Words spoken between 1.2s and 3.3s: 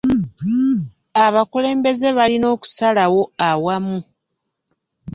Abakulembeze balina okusalawo